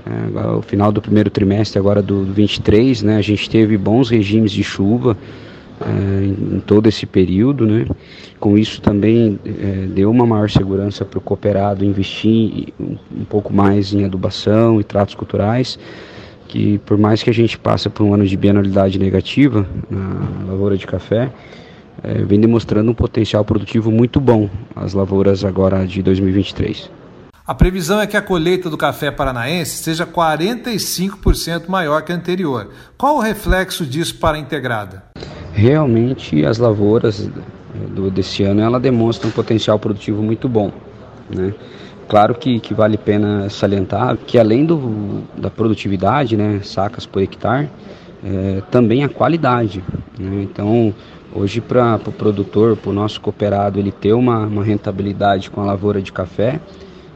é, 0.06 0.46
o 0.48 0.62
final 0.62 0.92
do 0.92 1.00
primeiro 1.00 1.30
trimestre 1.30 1.78
agora 1.78 2.02
do 2.02 2.24
23, 2.24 3.02
né? 3.02 3.16
A 3.16 3.22
gente 3.22 3.48
teve 3.48 3.76
bons 3.76 4.10
regimes 4.10 4.52
de 4.52 4.62
chuva, 4.62 5.16
é, 5.80 6.24
em 6.24 6.60
todo 6.60 6.88
esse 6.88 7.06
período, 7.06 7.66
né? 7.66 7.86
Com 8.40 8.56
isso 8.56 8.80
também 8.80 9.38
é, 9.44 9.86
deu 9.86 10.10
uma 10.10 10.26
maior 10.26 10.48
segurança 10.50 11.04
para 11.04 11.18
o 11.18 11.20
cooperado 11.20 11.84
investir 11.84 12.68
um, 12.80 12.96
um, 13.20 13.24
pouco 13.24 13.52
mais 13.52 13.92
em 13.92 14.04
adubação 14.04 14.80
e 14.80 14.84
tratos 14.84 15.14
culturais, 15.14 15.78
que 16.46 16.78
por 16.78 16.96
mais 16.96 17.22
que 17.22 17.30
a 17.30 17.34
gente 17.34 17.58
passe 17.58 17.88
por 17.88 18.04
um 18.04 18.14
ano 18.14 18.26
de 18.26 18.36
bianualidade 18.36 18.98
negativa 18.98 19.66
na 19.90 20.50
lavoura 20.50 20.76
de 20.76 20.86
café, 20.86 21.30
é, 22.02 22.14
vem 22.22 22.40
demonstrando 22.40 22.90
um 22.90 22.94
potencial 22.94 23.44
produtivo 23.44 23.90
muito 23.90 24.20
bom 24.20 24.48
as 24.74 24.94
lavouras 24.94 25.44
agora 25.44 25.84
de 25.86 26.02
2023. 26.02 26.97
A 27.48 27.54
previsão 27.54 27.98
é 27.98 28.06
que 28.06 28.16
a 28.16 28.20
colheita 28.20 28.68
do 28.68 28.76
café 28.76 29.10
paranaense 29.10 29.82
seja 29.82 30.06
45% 30.06 31.66
maior 31.66 32.02
que 32.02 32.12
a 32.12 32.14
anterior. 32.14 32.68
Qual 32.98 33.16
o 33.16 33.20
reflexo 33.20 33.86
disso 33.86 34.16
para 34.16 34.36
a 34.36 34.40
integrada? 34.40 35.02
realmente 35.58 36.46
as 36.46 36.58
lavouras 36.58 37.28
do, 37.90 38.10
desse 38.10 38.44
ano 38.44 38.60
ela 38.60 38.78
demonstra 38.78 39.26
um 39.26 39.30
potencial 39.32 39.76
produtivo 39.78 40.22
muito 40.22 40.48
bom. 40.48 40.70
Né? 41.28 41.52
Claro 42.08 42.34
que, 42.36 42.60
que 42.60 42.72
vale 42.72 42.94
a 42.94 42.98
pena 42.98 43.50
salientar 43.50 44.16
que 44.18 44.38
além 44.38 44.64
do, 44.64 45.22
da 45.36 45.50
produtividade, 45.50 46.36
né, 46.36 46.60
sacas 46.62 47.06
por 47.06 47.22
hectare, 47.22 47.68
é, 48.24 48.62
também 48.70 49.02
a 49.02 49.08
qualidade. 49.08 49.82
Né? 50.18 50.42
Então, 50.42 50.94
hoje 51.34 51.60
para 51.60 51.96
o 51.96 51.98
pro 51.98 52.12
produtor, 52.12 52.76
para 52.76 52.90
o 52.90 52.92
nosso 52.92 53.20
cooperado, 53.20 53.80
ele 53.80 53.90
ter 53.90 54.12
uma, 54.12 54.46
uma 54.46 54.62
rentabilidade 54.62 55.50
com 55.50 55.60
a 55.60 55.64
lavoura 55.64 56.00
de 56.00 56.12
café, 56.12 56.60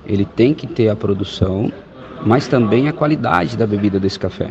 ele 0.07 0.25
tem 0.25 0.55
que 0.55 0.67
ter 0.67 0.89
a 0.89 0.97
produção, 0.97 1.73
mas 2.25 2.47
também 2.47 2.89
a 2.89 2.93
qualidade 2.93 3.57
da 3.57 3.67
bebida 3.67 3.99
desse 3.99 4.19
café. 4.19 4.51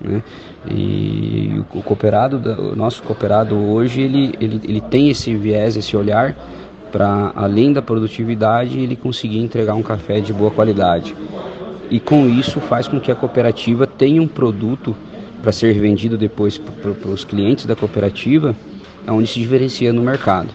Né? 0.00 0.22
E 0.70 1.62
o 1.74 1.82
cooperado, 1.82 2.36
o 2.72 2.76
nosso 2.76 3.02
cooperado 3.02 3.56
hoje, 3.56 4.02
ele, 4.02 4.34
ele, 4.40 4.60
ele 4.64 4.80
tem 4.80 5.10
esse 5.10 5.34
viés, 5.34 5.76
esse 5.76 5.96
olhar 5.96 6.36
para 6.90 7.32
além 7.34 7.72
da 7.72 7.82
produtividade, 7.82 8.78
ele 8.78 8.96
conseguir 8.96 9.40
entregar 9.40 9.74
um 9.74 9.82
café 9.82 10.20
de 10.20 10.32
boa 10.32 10.50
qualidade. 10.50 11.14
E 11.90 12.00
com 12.00 12.28
isso 12.28 12.60
faz 12.60 12.88
com 12.88 13.00
que 13.00 13.10
a 13.10 13.14
cooperativa 13.14 13.86
tenha 13.86 14.22
um 14.22 14.28
produto 14.28 14.96
para 15.42 15.52
ser 15.52 15.74
vendido 15.74 16.18
depois 16.18 16.58
para 16.58 17.10
os 17.10 17.24
clientes 17.24 17.66
da 17.66 17.76
cooperativa, 17.76 18.54
onde 19.06 19.26
se 19.26 19.38
diferencia 19.38 19.92
no 19.92 20.02
mercado. 20.02 20.48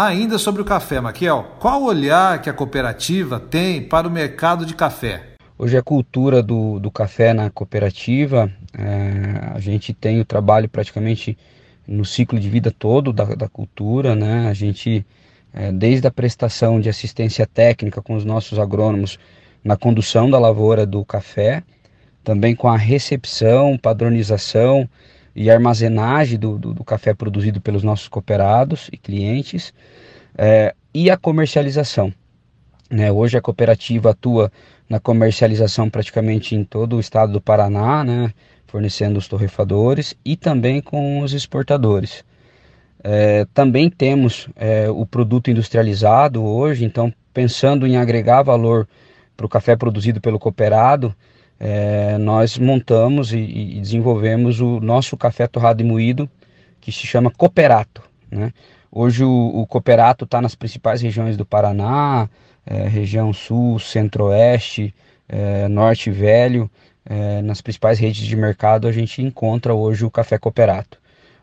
Ainda 0.00 0.38
sobre 0.38 0.62
o 0.62 0.64
café, 0.64 1.00
Maquiel, 1.00 1.56
qual 1.58 1.82
o 1.82 1.86
olhar 1.86 2.40
que 2.40 2.48
a 2.48 2.52
cooperativa 2.52 3.40
tem 3.40 3.82
para 3.82 4.06
o 4.06 4.10
mercado 4.10 4.64
de 4.64 4.72
café? 4.72 5.30
Hoje 5.58 5.76
a 5.76 5.82
cultura 5.82 6.40
do, 6.40 6.78
do 6.78 6.88
café 6.88 7.34
na 7.34 7.50
cooperativa, 7.50 8.48
é, 8.78 9.52
a 9.52 9.58
gente 9.58 9.92
tem 9.92 10.20
o 10.20 10.24
trabalho 10.24 10.68
praticamente 10.68 11.36
no 11.84 12.04
ciclo 12.04 12.38
de 12.38 12.48
vida 12.48 12.70
todo 12.70 13.12
da, 13.12 13.24
da 13.24 13.48
cultura, 13.48 14.14
né? 14.14 14.48
A 14.48 14.54
gente, 14.54 15.04
é, 15.52 15.72
desde 15.72 16.06
a 16.06 16.12
prestação 16.12 16.80
de 16.80 16.88
assistência 16.88 17.44
técnica 17.44 18.00
com 18.00 18.14
os 18.14 18.24
nossos 18.24 18.56
agrônomos 18.60 19.18
na 19.64 19.76
condução 19.76 20.30
da 20.30 20.38
lavoura 20.38 20.86
do 20.86 21.04
café, 21.04 21.64
também 22.22 22.54
com 22.54 22.68
a 22.68 22.76
recepção, 22.76 23.76
padronização 23.76 24.88
e 25.40 25.48
armazenagem 25.48 26.36
do, 26.36 26.58
do, 26.58 26.74
do 26.74 26.82
café 26.82 27.14
produzido 27.14 27.60
pelos 27.60 27.84
nossos 27.84 28.08
cooperados 28.08 28.90
e 28.92 28.96
clientes, 28.96 29.72
é, 30.36 30.74
e 30.92 31.08
a 31.08 31.16
comercialização. 31.16 32.12
Né? 32.90 33.12
Hoje 33.12 33.38
a 33.38 33.40
cooperativa 33.40 34.10
atua 34.10 34.50
na 34.88 34.98
comercialização 34.98 35.88
praticamente 35.88 36.56
em 36.56 36.64
todo 36.64 36.96
o 36.96 37.00
estado 37.00 37.32
do 37.32 37.40
Paraná, 37.40 38.02
né, 38.02 38.34
fornecendo 38.66 39.16
os 39.16 39.28
torrefadores 39.28 40.12
e 40.24 40.34
também 40.34 40.80
com 40.80 41.20
os 41.20 41.32
exportadores. 41.32 42.24
É, 43.04 43.46
também 43.54 43.88
temos 43.88 44.48
é, 44.56 44.90
o 44.90 45.06
produto 45.06 45.52
industrializado 45.52 46.44
hoje, 46.44 46.84
então 46.84 47.14
pensando 47.32 47.86
em 47.86 47.96
agregar 47.96 48.42
valor 48.42 48.88
para 49.36 49.46
o 49.46 49.48
café 49.48 49.76
produzido 49.76 50.20
pelo 50.20 50.36
cooperado, 50.36 51.14
é, 51.60 52.16
nós 52.18 52.56
montamos 52.56 53.32
e, 53.32 53.38
e, 53.38 53.80
desenvolvemos 53.80 54.60
o 54.60 54.80
nosso 54.80 55.16
café 55.16 55.46
torrado 55.46 55.82
e 55.82 55.84
moído, 55.84 56.28
que 56.80 56.92
se 56.92 57.06
chama 57.06 57.30
Cooperato. 57.30 58.02
Né? 58.30 58.52
Hoje 58.90 59.24
o, 59.24 59.60
o 59.60 59.66
Cooperato 59.66 60.24
está 60.24 60.40
nas 60.40 60.54
principais 60.54 61.02
regiões 61.02 61.36
do 61.36 61.44
Paraná, 61.44 62.28
é, 62.64 62.86
região 62.86 63.32
sul, 63.32 63.78
centro-oeste, 63.78 64.94
é, 65.28 65.68
norte 65.68 66.10
velho, 66.10 66.70
é, 67.04 67.42
nas 67.42 67.60
principais 67.60 67.98
redes 67.98 68.24
de 68.24 68.36
mercado 68.36 68.86
a 68.86 68.92
gente 68.92 69.22
encontra 69.22 69.74
hoje 69.74 70.04
o 70.04 70.10
café 70.10 70.38
Cooperato. 70.38 70.98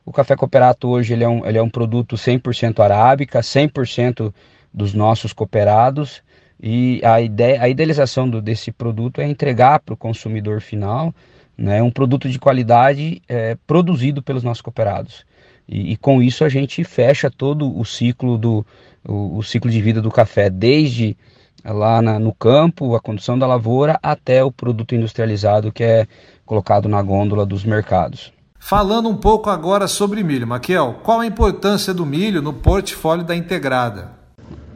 O 0.06 0.12
café 0.12 0.36
Cooperato 0.36 0.88
hoje 0.88 1.14
ele 1.14 1.24
é, 1.24 1.30
um, 1.30 1.46
ele 1.46 1.58
é 1.58 1.62
um 1.62 1.70
produto 1.70 2.16
100% 2.16 2.80
arábica, 2.80 3.40
100% 3.42 4.34
dos 4.72 4.94
nossos 4.94 5.34
cooperados, 5.34 6.22
e 6.62 7.02
a, 7.04 7.22
ideia, 7.22 7.62
a 7.62 7.70
idealização 7.70 8.30
do, 8.30 8.42
desse 8.42 8.72
produto 8.72 9.22
é 9.22 9.28
entregar 9.28 9.80
para 9.80 9.94
o 9.94 9.98
consumidor 9.98 10.62
final 10.62 11.14
né, 11.58 11.82
um 11.82 11.92
produto 11.92 12.30
de 12.30 12.40
qualidade 12.40 13.22
é, 13.28 13.58
produzido 13.68 14.22
pelos 14.22 14.44
nossos 14.44 14.62
cooperados. 14.62 15.26
E, 15.68 15.94
e, 15.94 15.98
com 15.98 16.22
isso 16.22 16.44
a 16.44 16.50
gente 16.50 16.84
fecha 16.84 17.32
todo 17.32 17.78
o 17.78 17.84
ciclo 17.84 18.38
do 18.38 18.66
o, 19.08 19.38
o 19.38 19.44
ciclo 19.44 19.70
de 19.70 19.82
vida 19.82 20.02
do 20.02 20.12
café, 20.12 20.50
desde 20.50 21.16
lá 21.64 22.02
na, 22.02 22.20
no 22.20 22.34
campo, 22.34 22.96
a 22.96 23.00
condução 23.00 23.38
da 23.38 23.48
lavoura, 23.48 24.00
até 24.02 24.44
o 24.44 24.52
produto 24.52 24.96
industrializado 24.96 25.72
que 25.72 25.84
é 25.84 26.08
colocado 26.46 26.88
na 26.88 27.02
gôndola 27.02 27.46
dos 27.46 27.64
mercados. 27.64 28.32
Falando 28.60 29.10
um 29.10 29.16
pouco 29.16 29.50
agora 29.50 29.88
sobre 29.88 30.24
milho, 30.24 30.48
Maquiel, 30.48 31.00
qual 31.04 31.20
a 31.20 31.26
importância 31.26 31.94
do 31.94 32.06
milho 32.06 32.42
no 32.42 32.54
portfólio 32.54 33.24
da 33.24 33.36
Integrada? 33.36 34.25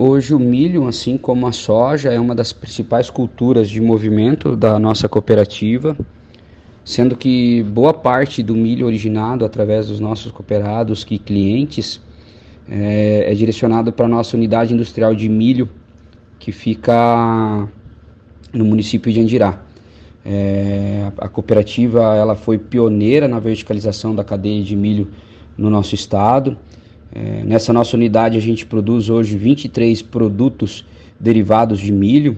Hoje 0.02 0.34
o 0.34 0.40
milho, 0.40 0.88
assim 0.88 1.18
como 1.18 1.46
a 1.46 1.52
soja, 1.52 2.08
é 2.08 2.18
uma 2.18 2.34
das 2.34 2.54
principais 2.54 3.10
culturas 3.10 3.70
de 3.70 3.82
movimento 3.82 4.56
da 4.56 4.80
nossa 4.80 5.10
cooperativa, 5.10 5.98
sendo 6.86 7.18
que 7.18 7.64
boa 7.64 7.94
parte 7.94 8.42
do 8.42 8.56
milho 8.56 8.86
originado 8.86 9.44
através 9.44 9.88
dos 9.90 10.00
nossos 10.00 10.32
cooperados 10.32 11.06
e 11.12 11.20
clientes 11.20 12.02
é, 12.70 13.30
é 13.30 13.36
direcionado 13.36 13.92
para 13.92 14.06
a 14.06 14.08
nossa 14.08 14.38
unidade 14.38 14.74
industrial 14.74 15.14
de 15.14 15.28
milho, 15.28 15.70
que 16.40 16.54
fica 16.54 17.68
no 18.54 18.64
município 18.64 19.12
de 19.12 19.20
Andirá. 19.20 19.62
É, 20.24 21.12
a 21.18 21.28
cooperativa 21.28 22.16
ela 22.16 22.38
foi 22.38 22.58
pioneira 22.58 23.28
na 23.28 23.42
verticalização 23.42 24.16
da 24.16 24.24
cadeia 24.24 24.64
de 24.64 24.78
milho 24.78 25.10
no 25.58 25.70
nosso 25.70 25.94
estado. 25.94 26.58
É, 27.12 27.44
nessa 27.44 27.74
nossa 27.74 27.98
unidade 27.98 28.38
a 28.38 28.42
gente 28.42 28.66
produz 28.66 29.10
hoje 29.10 29.38
23 29.38 30.02
produtos 30.04 30.86
derivados 31.20 31.80
de 31.80 31.92
milho, 31.92 32.38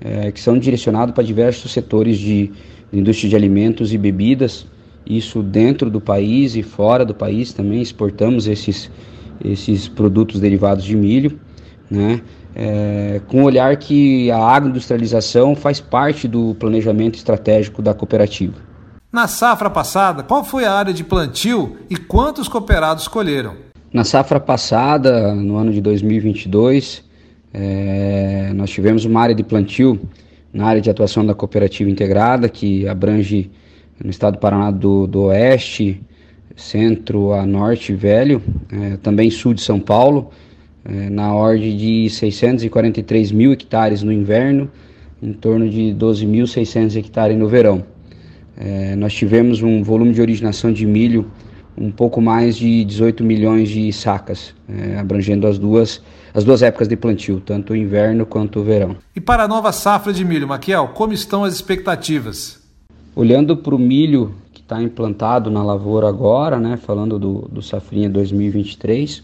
é, 0.00 0.30
que 0.30 0.40
são 0.40 0.58
direcionados 0.58 1.14
para 1.14 1.24
diversos 1.24 1.72
setores 1.72 2.18
de, 2.18 2.52
de, 2.92 2.98
indústria 2.98 3.30
de 3.30 3.36
alimentos 3.36 3.92
e 3.92 3.98
bebidas, 3.98 4.66
isso 5.06 5.42
dentro 5.42 5.90
do 5.90 6.00
país 6.00 6.54
e 6.54 6.62
fora 6.62 7.04
do 7.04 7.14
país 7.14 7.52
também 7.52 7.80
exportamos 7.80 8.46
esses, 8.46 8.90
esses 9.42 9.88
produtos 9.88 10.40
derivados 10.40 10.84
de 10.84 10.94
milho, 10.94 11.38
né? 11.90 12.20
É, 12.54 13.20
com 13.28 13.42
o 13.42 13.44
olhar 13.44 13.74
que 13.78 14.30
a 14.30 14.36
agroindustrialização 14.36 15.56
faz 15.56 15.80
parte 15.80 16.28
do 16.28 16.54
planejamento 16.56 17.14
estratégico 17.14 17.80
da 17.80 17.94
cooperativa. 17.94 18.52
Na 19.10 19.26
safra 19.26 19.70
passada, 19.70 20.22
qual 20.22 20.44
foi 20.44 20.66
a 20.66 20.72
área 20.72 20.92
de 20.92 21.02
plantio 21.02 21.78
e 21.88 21.96
quantos 21.96 22.48
cooperados 22.48 23.08
colheram? 23.08 23.71
Na 23.92 24.04
safra 24.04 24.40
passada, 24.40 25.34
no 25.34 25.56
ano 25.56 25.70
de 25.70 25.78
2022, 25.82 27.04
é, 27.52 28.50
nós 28.54 28.70
tivemos 28.70 29.04
uma 29.04 29.20
área 29.20 29.34
de 29.34 29.44
plantio 29.44 30.00
na 30.50 30.64
área 30.64 30.80
de 30.80 30.88
atuação 30.88 31.26
da 31.26 31.34
cooperativa 31.34 31.90
integrada, 31.90 32.48
que 32.48 32.88
abrange 32.88 33.50
no 34.02 34.08
estado 34.08 34.34
do 34.34 34.38
Paraná 34.38 34.70
do, 34.70 35.06
do 35.06 35.24
Oeste, 35.24 36.00
centro 36.56 37.34
a 37.34 37.44
norte 37.44 37.92
velho, 37.92 38.42
é, 38.72 38.96
também 38.96 39.30
sul 39.30 39.52
de 39.52 39.60
São 39.60 39.78
Paulo, 39.78 40.30
é, 40.86 41.10
na 41.10 41.34
ordem 41.34 41.76
de 41.76 42.08
643 42.08 43.30
mil 43.30 43.52
hectares 43.52 44.02
no 44.02 44.10
inverno, 44.10 44.70
em 45.22 45.34
torno 45.34 45.68
de 45.68 45.94
12.600 45.94 46.96
hectares 46.96 47.36
no 47.36 47.46
verão. 47.46 47.84
É, 48.56 48.96
nós 48.96 49.12
tivemos 49.12 49.62
um 49.62 49.82
volume 49.82 50.14
de 50.14 50.22
originação 50.22 50.72
de 50.72 50.86
milho 50.86 51.30
um 51.76 51.90
pouco 51.90 52.20
mais 52.20 52.56
de 52.56 52.84
18 52.84 53.24
milhões 53.24 53.68
de 53.68 53.92
sacas, 53.92 54.54
é, 54.68 54.98
abrangendo 54.98 55.46
as 55.46 55.58
duas, 55.58 56.02
as 56.34 56.44
duas 56.44 56.62
épocas 56.62 56.88
de 56.88 56.96
plantio, 56.96 57.40
tanto 57.40 57.72
o 57.72 57.76
inverno 57.76 58.26
quanto 58.26 58.60
o 58.60 58.62
verão. 58.64 58.96
E 59.14 59.20
para 59.20 59.44
a 59.44 59.48
nova 59.48 59.72
safra 59.72 60.12
de 60.12 60.24
milho, 60.24 60.46
Maquiel, 60.46 60.88
como 60.88 61.12
estão 61.12 61.44
as 61.44 61.54
expectativas? 61.54 62.62
Olhando 63.14 63.56
para 63.56 63.74
o 63.74 63.78
milho 63.78 64.34
que 64.52 64.60
está 64.60 64.82
implantado 64.82 65.50
na 65.50 65.62
lavoura 65.62 66.08
agora, 66.08 66.58
né, 66.58 66.76
falando 66.76 67.18
do, 67.18 67.48
do 67.50 67.62
Safrinha 67.62 68.08
2023, 68.08 69.22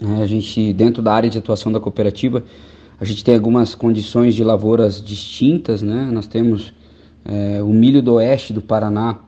né, 0.00 0.22
a 0.22 0.26
gente, 0.26 0.72
dentro 0.72 1.02
da 1.02 1.12
área 1.12 1.30
de 1.30 1.38
atuação 1.38 1.70
da 1.70 1.80
cooperativa, 1.80 2.42
a 3.02 3.04
gente 3.04 3.24
tem 3.24 3.34
algumas 3.34 3.74
condições 3.74 4.34
de 4.34 4.44
lavouras 4.44 5.02
distintas, 5.02 5.82
né? 5.82 6.08
Nós 6.12 6.28
temos 6.28 6.72
é, 7.24 7.60
o 7.60 7.70
milho 7.70 8.00
do 8.00 8.14
oeste 8.14 8.52
do 8.52 8.62
Paraná, 8.62 9.18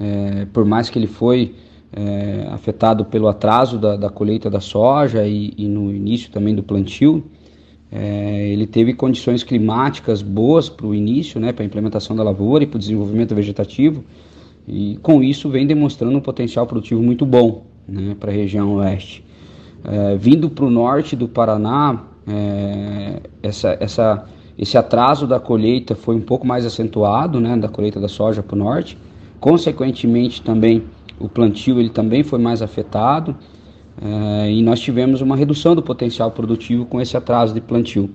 é, 0.00 0.46
por 0.46 0.64
mais 0.64 0.88
que 0.88 0.98
ele 0.98 1.06
foi 1.06 1.54
é, 1.92 2.46
afetado 2.50 3.04
pelo 3.04 3.28
atraso 3.28 3.78
da, 3.78 3.96
da 3.96 4.10
colheita 4.10 4.50
da 4.50 4.60
soja 4.60 5.26
e, 5.26 5.52
e, 5.56 5.66
no 5.66 5.94
início 5.94 6.30
também 6.30 6.54
do 6.54 6.62
plantio. 6.62 7.24
É, 7.90 8.48
ele 8.50 8.66
teve 8.66 8.92
condições 8.92 9.42
climáticas 9.42 10.20
boas 10.20 10.68
para 10.68 10.86
o 10.86 10.94
início, 10.94 11.40
né, 11.40 11.52
para 11.52 11.64
a 11.64 11.66
implementação 11.66 12.14
da 12.14 12.22
lavoura 12.22 12.64
e 12.64 12.66
para 12.66 12.76
o 12.76 12.78
desenvolvimento 12.78 13.34
vegetativo, 13.34 14.04
e 14.66 14.98
com 15.02 15.22
isso 15.22 15.48
vem 15.48 15.66
demonstrando 15.66 16.18
um 16.18 16.20
potencial 16.20 16.66
produtivo 16.66 17.02
muito 17.02 17.24
bom 17.24 17.64
né, 17.88 18.14
para 18.20 18.30
a 18.30 18.34
região 18.34 18.74
oeste. 18.74 19.24
É, 19.82 20.16
vindo 20.16 20.50
para 20.50 20.66
o 20.66 20.70
norte 20.70 21.16
do 21.16 21.26
Paraná, 21.26 22.04
é, 22.26 23.22
essa, 23.42 23.78
essa, 23.80 24.26
esse 24.58 24.76
atraso 24.76 25.26
da 25.26 25.40
colheita 25.40 25.94
foi 25.94 26.14
um 26.14 26.20
pouco 26.20 26.46
mais 26.46 26.66
acentuado, 26.66 27.40
né, 27.40 27.56
da 27.56 27.68
colheita 27.68 27.98
da 27.98 28.08
soja 28.08 28.42
para 28.42 28.54
o 28.54 28.58
norte, 28.58 28.98
consequentemente 29.40 30.42
também 30.42 30.84
o 31.18 31.28
plantio 31.28 31.78
ele 31.80 31.90
também 31.90 32.22
foi 32.22 32.38
mais 32.38 32.62
afetado 32.62 33.36
é, 34.00 34.50
e 34.50 34.62
nós 34.62 34.80
tivemos 34.80 35.20
uma 35.20 35.36
redução 35.36 35.74
do 35.74 35.82
potencial 35.82 36.30
produtivo 36.30 36.86
com 36.86 37.00
esse 37.00 37.16
atraso 37.16 37.52
de 37.52 37.60
plantio. 37.60 38.10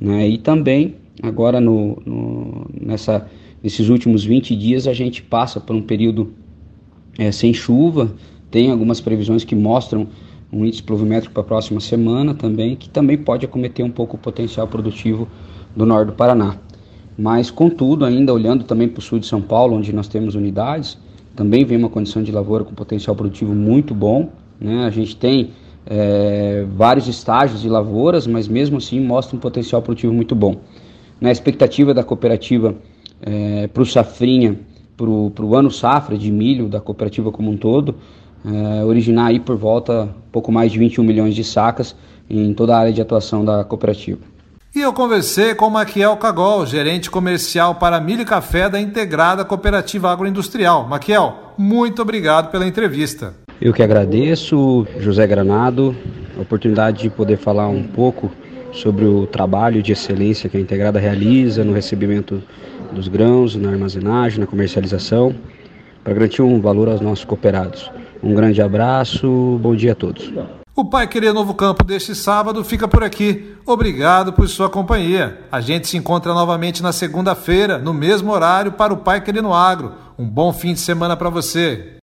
Né? 0.00 0.28
E 0.28 0.38
também, 0.38 0.96
agora 1.22 1.60
no, 1.60 2.00
no, 2.04 2.66
nessa, 2.80 3.26
nesses 3.62 3.88
últimos 3.88 4.24
20 4.24 4.54
dias, 4.54 4.86
a 4.86 4.92
gente 4.92 5.22
passa 5.22 5.60
por 5.60 5.74
um 5.74 5.82
período 5.82 6.32
é, 7.18 7.32
sem 7.32 7.54
chuva, 7.54 8.12
tem 8.50 8.70
algumas 8.70 9.00
previsões 9.00 9.44
que 9.44 9.54
mostram 9.54 10.06
um 10.52 10.64
índice 10.64 10.82
pluviométrico 10.82 11.34
para 11.34 11.42
a 11.42 11.46
próxima 11.46 11.80
semana 11.80 12.34
também, 12.34 12.76
que 12.76 12.88
também 12.88 13.16
pode 13.18 13.44
acometer 13.44 13.84
um 13.84 13.90
pouco 13.90 14.16
o 14.16 14.18
potencial 14.18 14.68
produtivo 14.68 15.26
do 15.74 15.84
norte 15.84 16.08
do 16.08 16.12
Paraná. 16.12 16.56
Mas, 17.16 17.50
contudo, 17.50 18.04
ainda 18.04 18.32
olhando 18.32 18.64
também 18.64 18.88
para 18.88 18.98
o 18.98 19.02
sul 19.02 19.18
de 19.18 19.26
São 19.26 19.40
Paulo, 19.40 19.76
onde 19.76 19.92
nós 19.92 20.08
temos 20.08 20.34
unidades, 20.34 20.98
também 21.34 21.64
vem 21.64 21.78
uma 21.78 21.88
condição 21.88 22.22
de 22.22 22.30
lavoura 22.30 22.64
com 22.64 22.74
potencial 22.74 23.14
produtivo 23.14 23.54
muito 23.54 23.94
bom. 23.94 24.30
Né? 24.60 24.84
A 24.84 24.90
gente 24.90 25.16
tem 25.16 25.50
é, 25.86 26.64
vários 26.74 27.08
estágios 27.08 27.60
de 27.62 27.68
lavouras, 27.68 28.26
mas 28.26 28.48
mesmo 28.48 28.78
assim 28.78 29.00
mostra 29.00 29.36
um 29.36 29.40
potencial 29.40 29.82
produtivo 29.82 30.12
muito 30.12 30.34
bom. 30.34 30.56
Na 31.20 31.30
expectativa 31.30 31.92
da 31.92 32.02
cooperativa 32.02 32.74
é, 33.22 33.66
para 33.66 33.82
o 33.82 33.86
safrinha, 33.86 34.58
para 34.96 35.06
o 35.06 35.54
ano 35.54 35.70
safra 35.70 36.16
de 36.16 36.30
milho 36.30 36.68
da 36.68 36.80
cooperativa 36.80 37.32
como 37.32 37.50
um 37.50 37.56
todo, 37.56 37.96
é, 38.44 38.84
originar 38.84 39.26
aí 39.26 39.40
por 39.40 39.56
volta 39.56 40.14
pouco 40.30 40.52
mais 40.52 40.70
de 40.72 40.78
21 40.78 41.02
milhões 41.04 41.34
de 41.34 41.42
sacas 41.42 41.96
em 42.28 42.52
toda 42.52 42.74
a 42.74 42.78
área 42.78 42.92
de 42.92 43.00
atuação 43.00 43.44
da 43.44 43.64
cooperativa. 43.64 44.33
E 44.74 44.80
eu 44.80 44.92
conversei 44.92 45.54
com 45.54 45.70
Maquiel 45.70 46.16
Cagol, 46.16 46.66
gerente 46.66 47.08
comercial 47.08 47.76
para 47.76 48.00
milho 48.00 48.22
e 48.22 48.24
café 48.24 48.68
da 48.68 48.80
Integrada 48.80 49.44
Cooperativa 49.44 50.10
Agroindustrial. 50.10 50.88
Maquiel, 50.88 51.54
muito 51.56 52.02
obrigado 52.02 52.50
pela 52.50 52.66
entrevista. 52.66 53.34
Eu 53.60 53.72
que 53.72 53.84
agradeço, 53.84 54.84
José 54.98 55.28
Granado, 55.28 55.94
a 56.36 56.40
oportunidade 56.40 57.02
de 57.02 57.08
poder 57.08 57.36
falar 57.36 57.68
um 57.68 57.84
pouco 57.84 58.32
sobre 58.72 59.04
o 59.04 59.28
trabalho 59.28 59.80
de 59.80 59.92
excelência 59.92 60.50
que 60.50 60.56
a 60.56 60.60
Integrada 60.60 60.98
realiza 60.98 61.62
no 61.62 61.72
recebimento 61.72 62.42
dos 62.90 63.06
grãos, 63.06 63.54
na 63.54 63.70
armazenagem, 63.70 64.40
na 64.40 64.46
comercialização, 64.46 65.32
para 66.02 66.14
garantir 66.14 66.42
um 66.42 66.60
valor 66.60 66.88
aos 66.88 67.00
nossos 67.00 67.24
cooperados. 67.24 67.92
Um 68.20 68.34
grande 68.34 68.60
abraço, 68.60 69.56
bom 69.62 69.76
dia 69.76 69.92
a 69.92 69.94
todos. 69.94 70.32
O 70.76 70.84
Pai 70.84 71.06
Querer 71.06 71.32
Novo 71.32 71.54
Campo 71.54 71.84
deste 71.84 72.16
sábado 72.16 72.64
fica 72.64 72.88
por 72.88 73.04
aqui. 73.04 73.54
Obrigado 73.64 74.32
por 74.32 74.48
sua 74.48 74.68
companhia. 74.68 75.42
A 75.50 75.60
gente 75.60 75.86
se 75.86 75.96
encontra 75.96 76.34
novamente 76.34 76.82
na 76.82 76.92
segunda-feira, 76.92 77.78
no 77.78 77.94
mesmo 77.94 78.32
horário, 78.32 78.72
para 78.72 78.92
o 78.92 78.96
Pai 78.96 79.20
Querer 79.20 79.40
no 79.40 79.54
Agro. 79.54 79.92
Um 80.18 80.28
bom 80.28 80.52
fim 80.52 80.74
de 80.74 80.80
semana 80.80 81.16
para 81.16 81.30
você. 81.30 81.98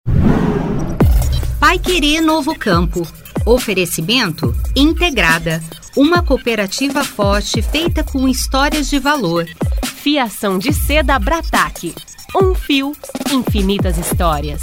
Pai 1.61 1.79
Querer 1.79 2.21
Novo 2.21 2.59
Campo. 2.59 3.07
Oferecimento 3.45 4.53
Integrada 4.75 5.63
Uma 5.97 6.21
cooperativa 6.21 7.05
forte 7.05 7.63
feita 7.63 8.03
com 8.03 8.27
histórias 8.27 8.91
de 8.91 8.99
valor. 8.99 9.47
Fiação 9.85 10.59
de 10.59 10.73
seda 10.73 11.17
Brataque. 11.21 11.95
Um 12.35 12.53
fio, 12.53 12.93
infinitas 13.33 13.97
histórias. 13.97 14.61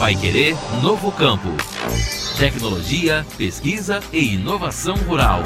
Vai 0.00 0.16
Querer 0.16 0.56
Novo 0.82 1.12
Campo. 1.12 1.48
Tecnologia, 2.38 3.26
pesquisa 3.36 3.98
e 4.12 4.34
inovação 4.34 4.94
rural. 4.94 5.42